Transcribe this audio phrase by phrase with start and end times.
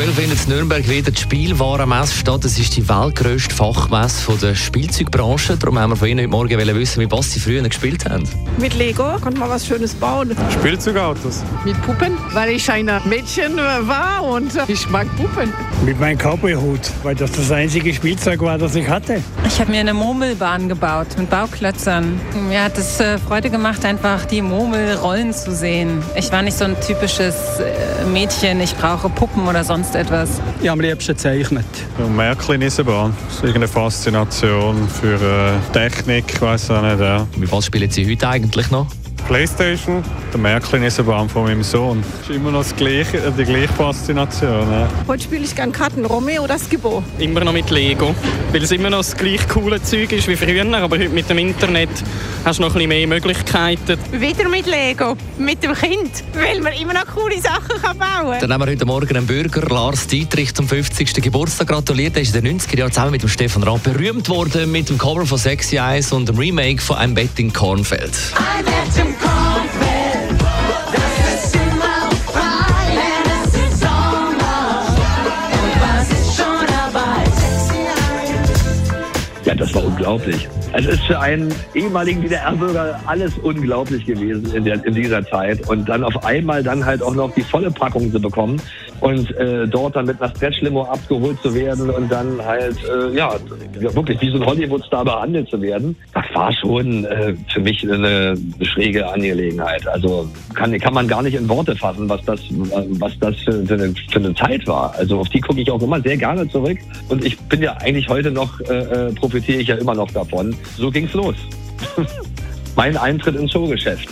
[0.00, 2.42] Aktuell findet in Nürnberg wieder die Spielwarenmesse statt.
[2.42, 5.58] Das ist die weltgrößte Fachmesse von der Spielzeugbranche.
[5.58, 8.26] Darum haben wir von Ihnen heute Morgen wissen, wie was Sie früher gespielt haben.
[8.56, 10.34] Mit Lego konnte man was Schönes bauen.
[10.58, 11.42] Spielzeugautos.
[11.66, 15.52] Mit Puppen, weil ich ein Mädchen war und ich mag Puppen.
[15.84, 19.22] Mit meinem Cowboyhut, weil das das einzige Spielzeug war, das ich hatte.
[19.46, 22.18] Ich habe mir eine Murmelbahn gebaut mit Bauklötzern.
[22.48, 26.02] Mir hat es äh, Freude gemacht, einfach die Murmel rollen zu sehen.
[26.16, 30.40] Ich war nicht so ein typisches äh, Mädchen, ich brauche Puppen oder sonst etwas.
[30.60, 31.66] Ich habe am liebsten gezeichnet.
[31.98, 33.14] Ja, Märklin-Eisenbahn.
[33.26, 37.00] Das ist irgendeine Faszination für äh, Technik, ich weiß auch nicht.
[37.00, 37.26] Ja.
[37.36, 38.86] Mit was spielen Sie heute eigentlich noch?
[39.26, 42.02] Playstation, der Märklin-Eisenbahn von meinem Sohn.
[42.20, 44.70] Das ist immer noch das gleiche, äh, die gleiche Faszination.
[44.70, 44.88] Ja.
[45.06, 47.02] Heute spiele ich gerne Karten, Romeo oder Skibbo.
[47.18, 48.14] Immer noch mit Lego,
[48.52, 51.38] weil es immer noch das gleich coole Zeug ist wie früher, aber heute mit dem
[51.38, 51.90] Internet
[52.44, 53.98] hast du noch ein bisschen mehr Möglichkeiten.
[54.12, 58.40] Wieder mit Lego, mit dem Kind, weil man immer noch coole Sachen kann bauen kann.
[58.40, 61.14] Dann haben wir heute Morgen einen Bürger, Lars Dietrich, zum 50.
[61.22, 62.16] Geburtstag gratuliert.
[62.16, 64.98] Er ist in den 90er Jahren zusammen mit dem Stefan Raab berühmt worden mit dem
[64.98, 68.12] Cover von Sexy Eyes und dem Remake von einem Bett in Kornfeld.
[79.44, 80.48] Ja, das war unglaublich.
[80.74, 85.66] Es ist für einen ehemaligen DDR-Bürger alles unglaublich gewesen in, der, in, dieser Zeit.
[85.68, 88.60] Und dann auf einmal dann halt auch noch die volle Packung zu bekommen
[89.00, 93.34] und äh, dort dann mit einer Stretch-Limo abgeholt zu werden und dann halt, äh, ja,
[93.74, 95.96] wirklich wie so ein Hollywood-Star behandelt zu werden.
[96.14, 99.86] Das war schon äh, für mich eine schräge Angelegenheit.
[99.88, 103.74] Also kann, kann man gar nicht in Worte fassen, was das, was das für, für,
[103.74, 104.94] eine, für eine Zeit war.
[104.96, 106.78] Also auf die gucke ich auch immer sehr gerne zurück.
[107.08, 110.54] Und ich bin ja eigentlich heute noch, äh, äh profitiere ich ja immer noch davon.
[110.76, 111.36] So ging's los.
[112.76, 114.08] mein Eintritt ins Showgeschäft.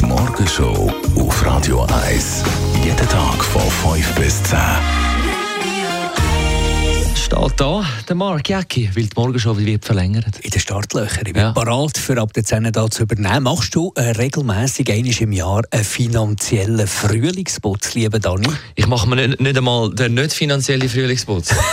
[0.00, 2.44] Die Morgenshow auf Radio 1.
[2.84, 3.44] Jeden Tag
[3.88, 5.07] 5 bis 10.
[7.28, 10.38] Steht da, der Mark Jäcki, weil die Morgenshow wird verlängert.
[10.40, 11.24] In den Startlöchern.
[11.26, 11.50] Ich bin Ja.
[11.52, 13.42] bereit, für ab der 10 da zu übernehmen.
[13.42, 18.48] Machst du äh, regelmäßig einmal im Jahr einen finanziellen Frühlingsputz, lieber Dani?
[18.76, 21.50] Ich mache mir nicht, nicht einmal den nicht finanziellen Frühlingsputz.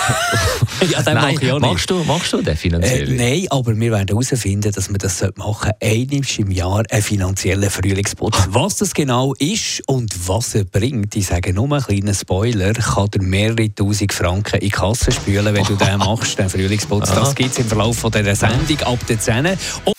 [0.92, 1.72] Ja, den Nein, mache ich auch nicht.
[1.72, 3.16] machst du, machst du den Äh, finanziellen?
[3.16, 5.72] nein, aber wir werden herausfinden, dass wir das machen.
[5.82, 8.36] Einmal im Jahr einen finanziellen Frühlingsputz.
[8.50, 13.10] Was das genau ist und was er bringt, ich sage nur einen kleinen Spoiler, kann
[13.10, 17.12] dir mehrere tausend Franken in die Kasse spülen, wenn du den machst, den Frühlingsputz.
[17.14, 19.48] Das gibt es im Verlauf von dieser Sendung ab der 10.
[19.86, 19.96] Und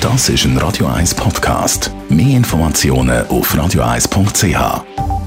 [0.00, 1.90] Das ist ein Radio 1 Podcast.
[2.08, 5.19] Mehr Informationen auf radio1.ch.